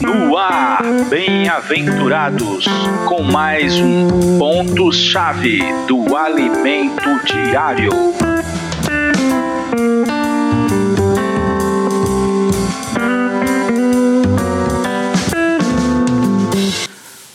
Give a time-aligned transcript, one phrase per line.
[0.00, 2.64] No ar, bem-aventurados,
[3.08, 7.90] com mais um ponto-chave do alimento diário.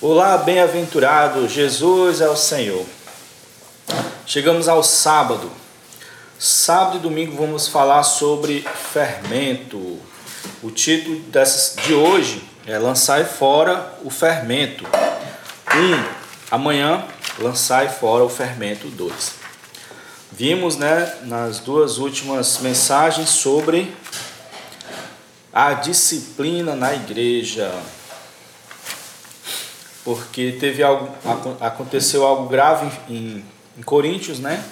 [0.02, 2.86] Olá, bem-aventurado, Jesus é o Senhor.
[4.26, 5.52] Chegamos ao sábado.
[6.38, 10.00] Sábado e domingo vamos falar sobre fermento.
[10.62, 14.86] O título dessas, de hoje é Lançai fora o fermento.
[15.74, 15.78] 1.
[15.78, 16.04] Um,
[16.52, 17.06] amanhã,
[17.40, 18.88] lançai fora o fermento.
[18.88, 19.34] 2.
[20.32, 23.94] Vimos né, nas duas últimas mensagens sobre
[25.52, 27.74] a disciplina na igreja.
[30.04, 31.10] Porque teve algo,
[31.60, 33.46] aconteceu algo grave em,
[33.78, 34.64] em Coríntios, né?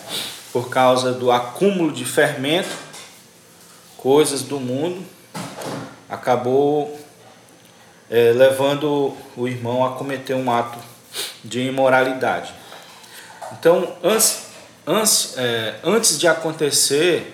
[0.58, 2.70] por causa do acúmulo de fermento,
[3.96, 5.06] coisas do mundo,
[6.10, 7.00] acabou
[8.10, 10.80] é, levando o irmão a cometer um ato
[11.44, 12.54] de imoralidade.
[13.52, 14.44] Então, antes,
[14.86, 17.34] antes, é, antes de acontecer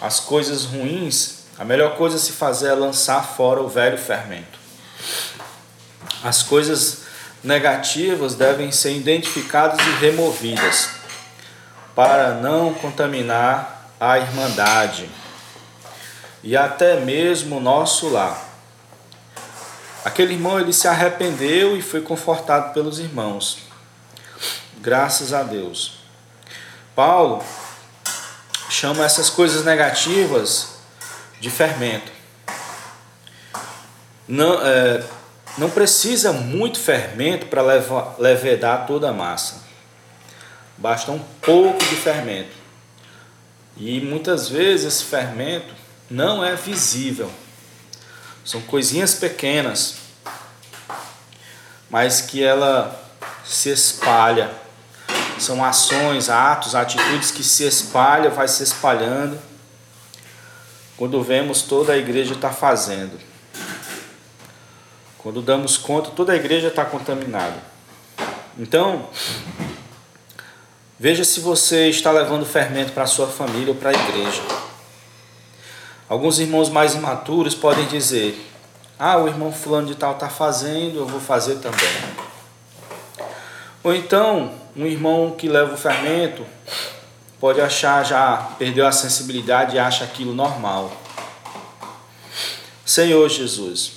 [0.00, 4.58] as coisas ruins, a melhor coisa a se fazer é lançar fora o velho fermento.
[6.22, 7.02] As coisas
[7.42, 10.90] negativas devem ser identificadas e removidas
[11.94, 15.08] para não contaminar a irmandade
[16.42, 18.46] e até mesmo nosso lar.
[20.04, 23.58] Aquele irmão ele se arrependeu e foi confortado pelos irmãos.
[24.78, 25.98] Graças a Deus.
[26.94, 27.44] Paulo
[28.70, 30.78] chama essas coisas negativas
[31.40, 32.10] de fermento.
[34.26, 35.04] Não, é,
[35.56, 37.62] não precisa muito fermento para
[38.18, 39.62] levedar toda a massa.
[40.76, 42.56] Basta um pouco de fermento.
[43.76, 45.77] E muitas vezes esse fermento
[46.10, 47.30] não é visível.
[48.44, 49.96] São coisinhas pequenas,
[51.90, 52.98] mas que ela
[53.44, 54.50] se espalha.
[55.38, 59.38] São ações, atos, atitudes que se espalham, vai se espalhando.
[60.96, 63.18] Quando vemos toda a igreja está fazendo.
[65.18, 67.62] Quando damos conta, toda a igreja está contaminada.
[68.58, 69.08] Então,
[71.00, 74.42] Veja se você está levando fermento para a sua família ou para a igreja.
[76.08, 78.50] Alguns irmãos mais imaturos podem dizer:
[78.98, 81.88] Ah, o irmão fulano de tal está fazendo, eu vou fazer também.
[83.84, 86.46] Ou então, um irmão que leva o fermento
[87.38, 90.90] pode achar já perdeu a sensibilidade e acha aquilo normal.
[92.84, 93.92] Senhor Jesus.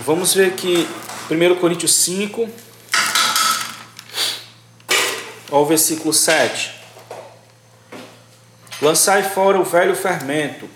[0.00, 0.88] Vamos ver que
[1.30, 2.48] 1 Coríntios 5,
[5.50, 6.83] ao versículo 7.
[8.82, 10.68] Lançai fora o velho fermento,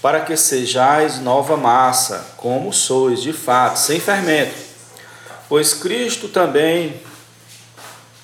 [0.00, 4.54] para que sejais nova massa, como sois de fato, sem fermento.
[5.48, 7.00] Pois Cristo também,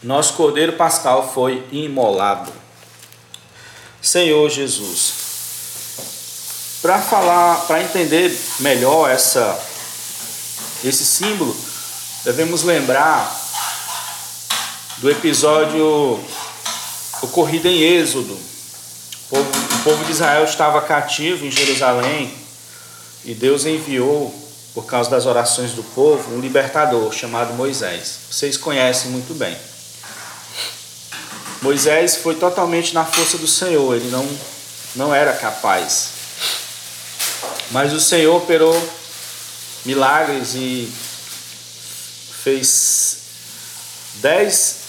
[0.03, 2.53] nosso Cordeiro Pascal, foi imolado.
[4.01, 5.21] Senhor Jesus.
[6.83, 9.57] Para falar, para entender melhor essa
[10.85, 11.57] esse símbolo,
[12.25, 13.41] devemos lembrar
[14.99, 16.21] do episódio
[17.23, 18.52] ocorrido em Êxodo.
[19.33, 22.37] O povo, o povo de Israel estava cativo em Jerusalém
[23.25, 24.31] e Deus enviou,
[24.75, 28.19] por causa das orações do povo, um libertador chamado Moisés.
[28.31, 29.57] Vocês conhecem muito bem.
[31.63, 34.29] Moisés foi totalmente na força do Senhor, ele não,
[34.95, 36.11] não era capaz.
[37.71, 38.77] Mas o Senhor operou
[39.87, 40.93] milagres e
[42.43, 43.17] fez
[44.17, 44.83] dez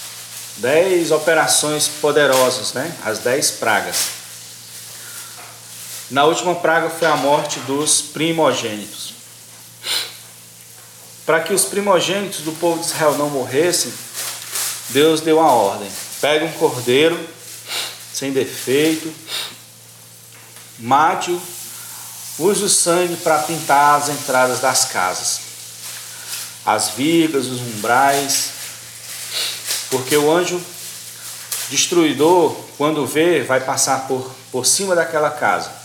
[0.58, 2.94] dez operações poderosas, né?
[3.04, 4.13] As dez pragas.
[6.10, 9.14] Na última praga foi a morte dos primogênitos.
[11.24, 13.92] Para que os primogênitos do povo de Israel não morressem,
[14.90, 17.18] Deus deu a ordem: pegue um cordeiro
[18.12, 19.12] sem defeito,
[20.78, 21.40] mate-o,
[22.38, 25.40] use o sangue para pintar as entradas das casas,
[26.66, 28.50] as vigas, os umbrais,
[29.90, 30.60] porque o anjo
[31.70, 35.83] destruidor, quando vê, vai passar por, por cima daquela casa.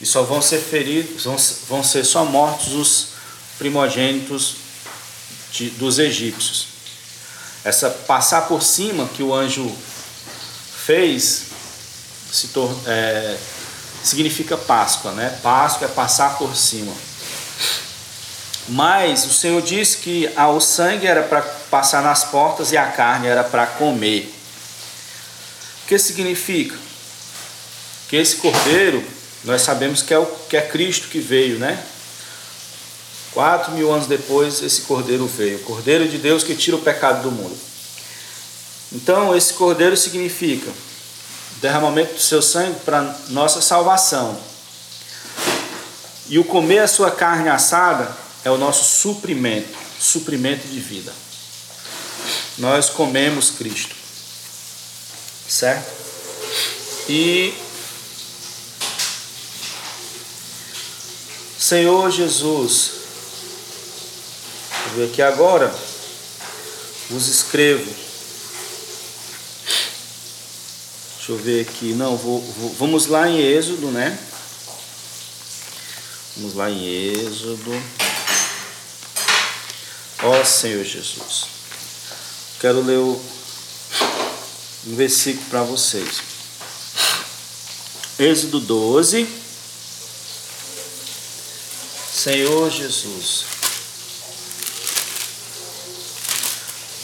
[0.00, 1.36] E só vão ser feridos, vão,
[1.68, 3.06] vão ser só mortos os
[3.58, 4.56] primogênitos
[5.52, 6.68] de, dos egípcios.
[7.64, 9.70] Essa passar por cima que o anjo
[10.86, 11.44] fez
[12.32, 13.36] se tor é,
[14.02, 15.38] significa Páscoa, né?
[15.42, 16.92] Páscoa é passar por cima.
[18.68, 22.86] Mas o Senhor disse que ah, o sangue era para passar nas portas e a
[22.86, 24.32] carne era para comer.
[25.84, 26.76] O que significa?
[28.10, 29.04] que esse cordeiro,
[29.44, 31.82] nós sabemos que é, o, que é Cristo que veio, né?
[33.32, 37.22] Quatro mil anos depois, esse cordeiro veio, o cordeiro de Deus que tira o pecado
[37.22, 37.56] do mundo.
[38.92, 40.70] Então, esse cordeiro significa
[41.60, 44.38] derramamento do seu sangue para nossa salvação.
[46.28, 51.12] E o comer a sua carne assada é o nosso suprimento, suprimento de vida.
[52.58, 53.94] Nós comemos Cristo,
[55.48, 55.90] certo?
[57.08, 57.54] E
[61.70, 62.90] Senhor Jesus,
[64.96, 65.72] ver aqui agora,
[67.08, 67.88] vos escrevo
[71.16, 71.92] Deixa eu ver aqui.
[71.92, 74.18] Não, vou, vou, vamos lá em Êxodo, né?
[76.38, 77.70] Vamos lá em Êxodo.
[80.24, 81.44] Ó Senhor Jesus.
[82.58, 83.20] Quero ler um
[84.96, 86.20] versículo para vocês.
[88.18, 89.39] Êxodo 12.
[92.20, 93.44] Senhor Jesus.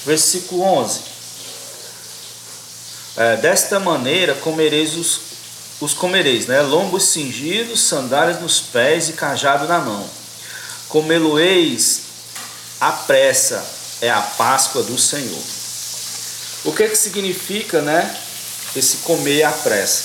[0.05, 1.01] Versículo 11.
[3.17, 5.21] É, desta maneira comereis os,
[5.81, 6.61] os comereis, né?
[6.61, 10.07] Lombos cingidos, sandálias nos pés e cajado na mão.
[10.91, 12.03] Comê-lo-eis
[12.79, 13.65] à pressa,
[14.03, 15.43] é a Páscoa do Senhor.
[16.63, 18.15] O que, que significa, né?
[18.77, 20.05] Esse comer à pressa?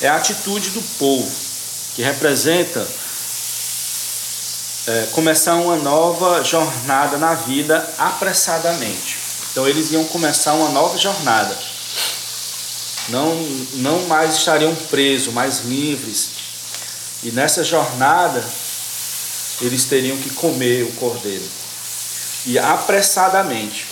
[0.00, 1.30] É a atitude do povo,
[1.94, 2.84] que representa
[4.86, 9.16] é, começar uma nova jornada na vida apressadamente.
[9.50, 11.56] Então eles iam começar uma nova jornada.
[13.08, 13.34] Não,
[13.74, 16.30] não mais estariam presos, mais livres.
[17.22, 18.44] E nessa jornada
[19.60, 21.44] eles teriam que comer o cordeiro.
[22.46, 23.86] E apressadamente.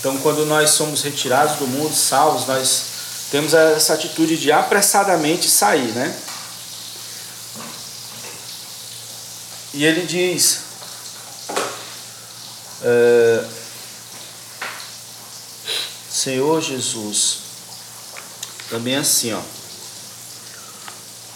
[0.00, 2.82] Então quando nós somos retirados do mundo, salvos, nós
[3.30, 6.14] temos essa atitude de apressadamente sair, né?
[9.76, 10.60] E ele diz.
[12.80, 13.46] Uh,
[16.10, 17.40] Senhor Jesus.
[18.70, 19.40] Também assim, ó.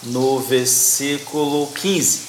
[0.05, 2.23] No versículo 15.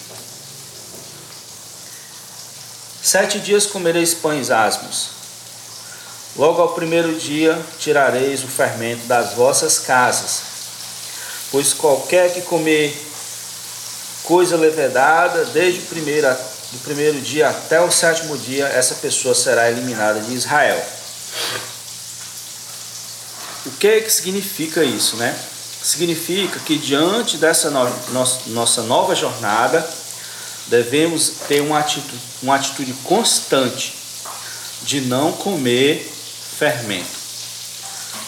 [3.02, 5.12] Sete dias comereis pães asmos.
[6.36, 10.42] Logo ao primeiro dia tirareis o fermento das vossas casas.
[11.52, 13.11] Pois qualquer que comer
[14.32, 16.26] coisa levedada, desde o primeiro,
[16.72, 20.82] do primeiro dia até o sétimo dia, essa pessoa será eliminada de Israel.
[23.66, 25.38] O que é que significa isso, né?
[25.84, 27.94] Significa que diante dessa no,
[28.48, 29.86] nossa nova jornada,
[30.68, 33.98] devemos ter uma atitude, uma atitude constante
[34.84, 36.10] de não comer
[36.58, 37.20] fermento,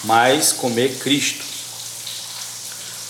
[0.03, 1.45] mas comer Cristo.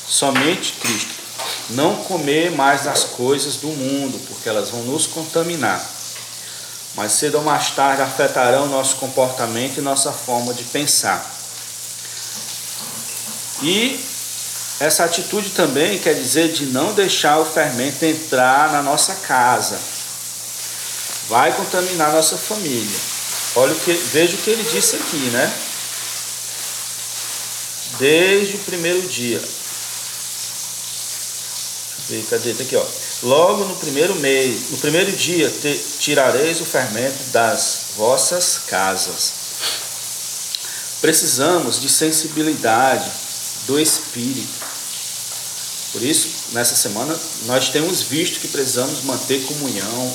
[0.08, 1.23] Somente Cristo.
[1.70, 5.84] Não comer mais das coisas do mundo, porque elas vão nos contaminar.
[6.96, 11.34] Mas cedo ou mais tarde afetarão nosso comportamento e nossa forma de pensar.
[13.62, 14.00] E
[14.80, 19.80] essa atitude também quer dizer de não deixar o fermento entrar na nossa casa.
[21.30, 23.00] Vai contaminar nossa família.
[23.56, 25.54] Olha o que, veja o que ele disse aqui, né?
[27.98, 29.42] Desde o primeiro dia.
[32.10, 32.54] Ver, cadê?
[32.54, 32.86] Tá aqui, ó.
[33.24, 39.34] Logo no primeiro mês, no primeiro dia, te, tirareis o fermento das vossas casas.
[41.00, 43.10] Precisamos de sensibilidade
[43.68, 44.64] do Espírito.
[45.94, 50.14] Por isso, nessa semana, nós temos visto que precisamos manter comunhão,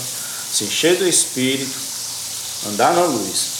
[0.52, 1.78] se encher do Espírito,
[2.66, 3.58] andar na luz.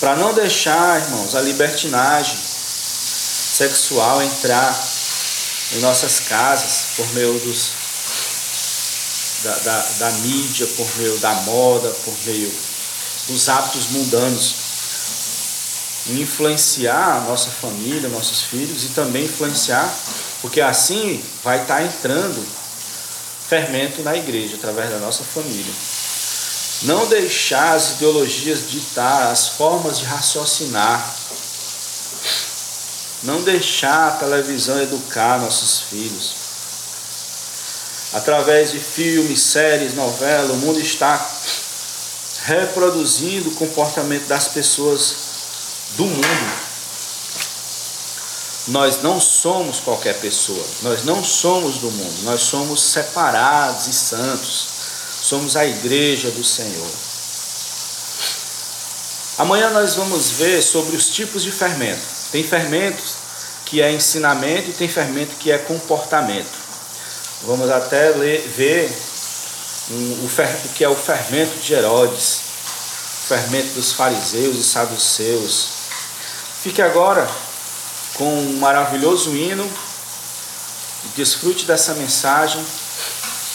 [0.00, 4.72] Para não deixar, irmãos, a libertinagem sexual entrar
[5.72, 7.72] em nossas casas por meio dos,
[9.42, 12.52] da, da, da mídia, por meio da moda, por meio
[13.28, 14.68] dos hábitos mundanos
[16.10, 19.92] influenciar a nossa família, nossos filhos e também influenciar,
[20.40, 22.46] porque assim vai estar entrando
[23.48, 25.72] fermento na igreja através da nossa família.
[26.82, 31.14] Não deixar as ideologias ditar as formas de raciocinar.
[33.22, 36.34] Não deixar a televisão educar nossos filhos.
[38.12, 41.20] Através de filmes, séries, novelas, o mundo está
[42.44, 45.14] reproduzindo o comportamento das pessoas
[45.96, 46.68] do mundo.
[48.68, 54.68] Nós não somos qualquer pessoa, nós não somos do mundo, nós somos separados e santos,
[55.22, 56.90] somos a igreja do Senhor.
[59.38, 62.17] Amanhã nós vamos ver sobre os tipos de fermento.
[62.30, 63.14] Tem fermentos
[63.64, 66.58] que é ensinamento e tem fermento que é comportamento.
[67.42, 68.90] Vamos até ler, ver
[69.90, 72.40] um, o, fer, o que é o fermento de Herodes,
[73.24, 75.68] o fermento dos fariseus e saduceus.
[76.62, 77.28] Fique agora
[78.14, 79.70] com um maravilhoso hino
[81.04, 82.64] e desfrute dessa mensagem.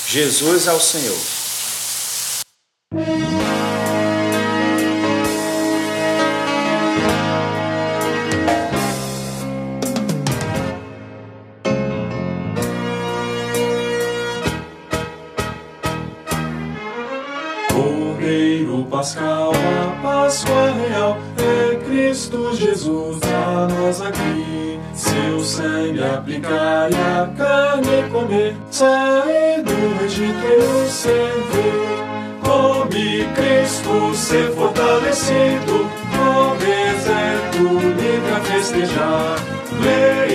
[0.07, 1.17] Jesus ao Senhor.
[22.63, 24.79] Jesus a nós aqui.
[24.93, 31.83] Seu sangue aplicar e a carne comer, sair do Egito e o servir.
[32.41, 37.63] Come Cristo ser fortalecido, no deserto
[37.99, 39.35] livre a festejar.
[39.81, 40.32] Lê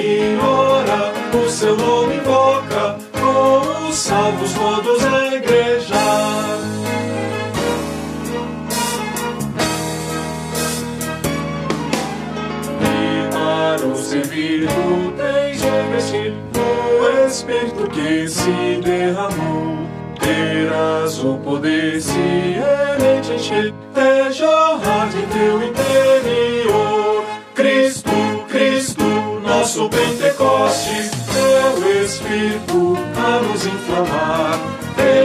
[17.28, 19.86] Espírito que se derramou.
[20.18, 27.24] Terás o poder se ele te encher, é jorrar de teu interior.
[27.54, 28.10] Cristo,
[28.48, 29.04] Cristo,
[29.46, 34.58] nosso Pentecostes, teu Espírito a nos inflamar.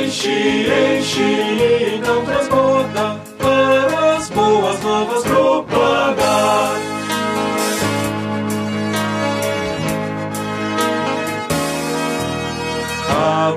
[0.03, 0.67] Enche,
[0.99, 5.23] enche e não transborda para as boas novas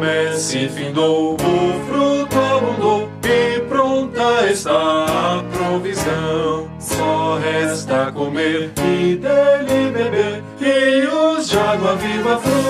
[0.06, 6.70] Messe findou, o fruto abundou e pronta está a provisão.
[6.78, 12.65] Só resta comer e dele beber, e os de água viva fluirão.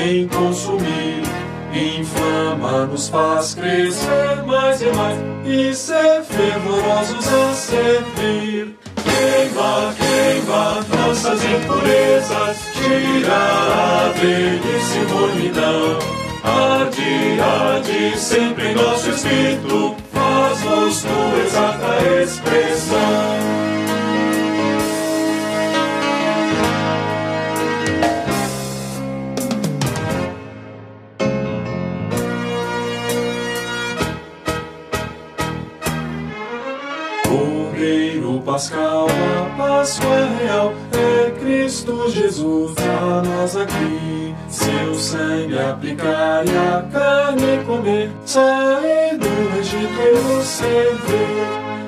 [0.00, 1.22] Vem consumir.
[1.72, 8.76] Inflama, nos faz crescer mais e mais e ser fervorosos a servir.
[9.04, 15.98] Queima, queima nossas impurezas, tira a velhice mornidão.
[16.42, 23.29] Arde, arde sempre em nosso espírito, faz-nos tua exata expressão.
[38.60, 44.34] Pascal, a Páscoa real é Cristo Jesus a nós aqui.
[44.48, 51.46] Seu sangue aplicar e a carne comer, sair do Egito e o servir.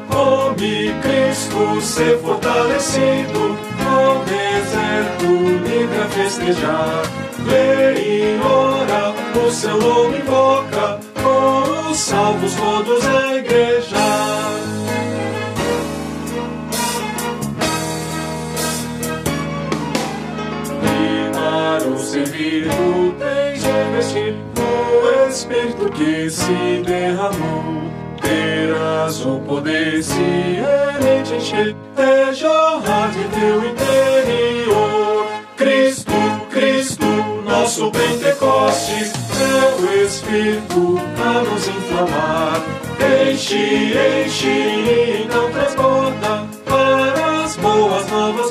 [0.09, 5.27] Come Cristo ser fortalecido, no deserto
[5.69, 7.03] livre a festejar.
[7.45, 9.13] Lê e ora,
[9.45, 14.32] o seu nome invoca, com os salvos todos a igreja.
[22.27, 22.69] Servir,
[23.19, 27.83] tens de vestir o Espírito que se derramou.
[28.21, 35.27] Terás o poder se ele te encher, é jorrar de teu interior.
[35.57, 36.13] Cristo,
[36.51, 37.07] Cristo,
[37.45, 42.63] nosso Pentecostes, é o Espírito a nos inflamar.
[43.31, 48.51] Enche, enche e não transborda para as boas novas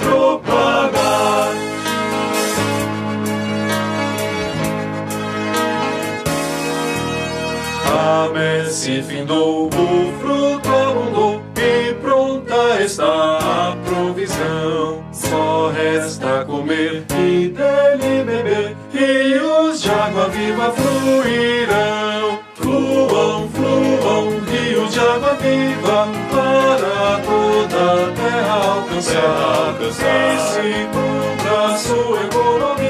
[8.21, 15.03] A messe findou, o fruto abundou e pronta está a provisão.
[15.11, 22.39] Só resta comer e dele beber, e os de água viva fluirão.
[22.53, 29.75] Fluam, fluam, rios de água viva para toda a terra alcançar.
[29.81, 32.80] E se cumpra sua economia,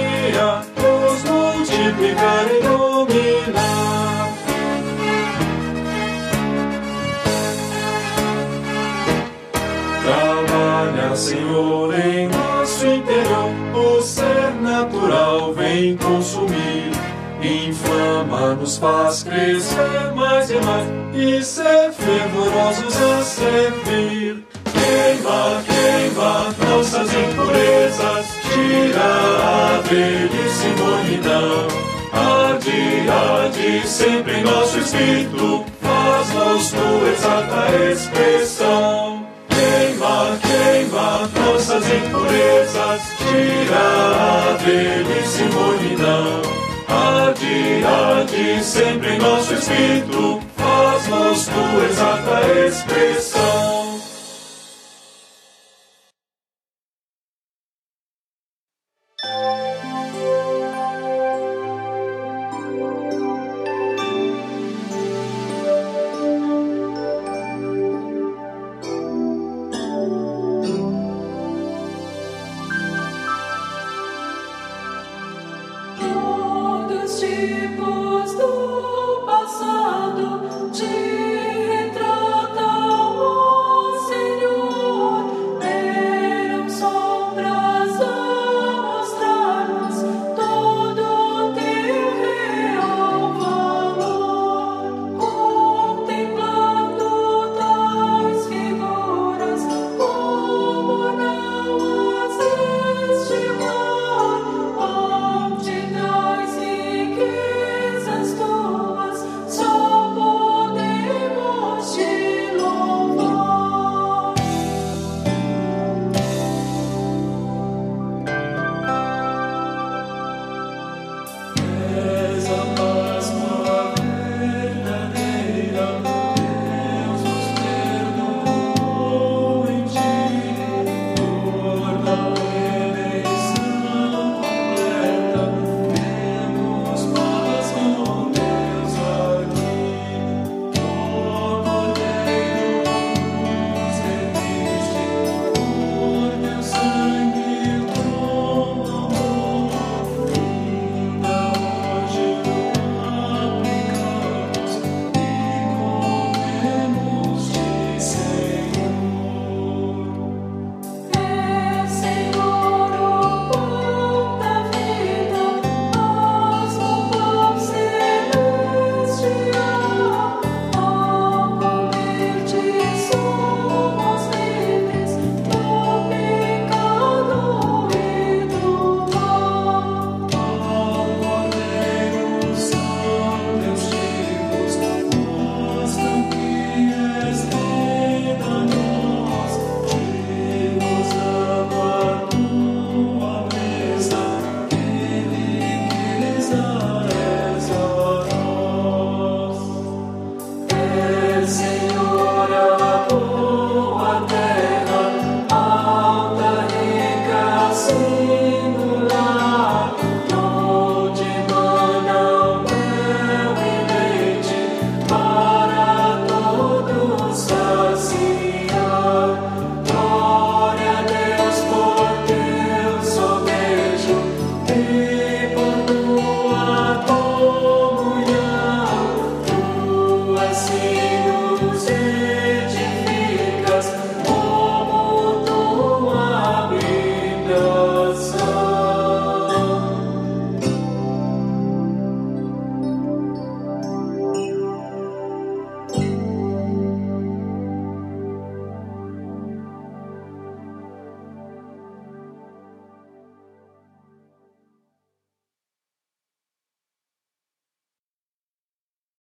[11.16, 16.92] Senhor, em nosso interior, o ser natural vem consumir.
[17.42, 24.44] inflama, nos faz crescer mais e mais e ser fervorosos a servir.
[24.72, 31.68] Queima, queima nossas impurezas, tira a velhice mornidão.
[32.14, 39.01] Arde, arde sempre em nosso espírito, faz-nos tua exata expressão.
[41.82, 46.42] Nossas impurezas, tira a velhice e mornidão.
[46.88, 53.71] Arde, arde sempre em nosso espírito, faz-nos tua exata expressão.